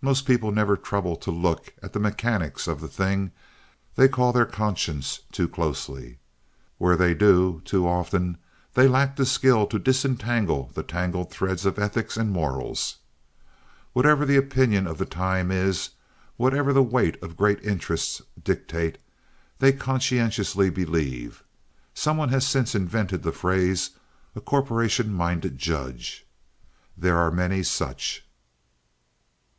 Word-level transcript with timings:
Most 0.00 0.26
people 0.26 0.52
never 0.52 0.74
trouble 0.74 1.16
to 1.16 1.30
look 1.30 1.74
into 1.82 1.90
the 1.92 1.98
mechanics 2.00 2.66
of 2.66 2.80
the 2.80 2.88
thing 2.88 3.30
they 3.94 4.08
call 4.08 4.32
their 4.32 4.46
conscience 4.46 5.20
too 5.30 5.46
closely. 5.46 6.18
Where 6.78 6.96
they 6.96 7.12
do, 7.12 7.60
too 7.62 7.86
often 7.86 8.38
they 8.72 8.88
lack 8.88 9.16
the 9.16 9.26
skill 9.26 9.66
to 9.66 9.78
disentangle 9.78 10.70
the 10.72 10.82
tangled 10.82 11.30
threads 11.30 11.66
of 11.66 11.78
ethics 11.78 12.16
and 12.16 12.30
morals. 12.32 12.96
Whatever 13.92 14.24
the 14.24 14.38
opinion 14.38 14.86
of 14.86 14.96
the 14.96 15.04
time 15.04 15.50
is, 15.50 15.90
whatever 16.38 16.72
the 16.72 16.82
weight 16.82 17.22
of 17.22 17.36
great 17.36 17.62
interests 17.62 18.22
dictates, 18.42 18.96
that 19.58 19.72
they 19.72 19.72
conscientiously 19.76 20.70
believe. 20.70 21.44
Some 21.92 22.16
one 22.16 22.30
has 22.30 22.46
since 22.46 22.74
invented 22.74 23.22
the 23.22 23.30
phrase 23.30 23.90
"a 24.34 24.40
corporation 24.40 25.12
minded 25.12 25.58
judge." 25.58 26.26
There 26.96 27.18
are 27.18 27.30
many 27.30 27.62
such. 27.62 28.24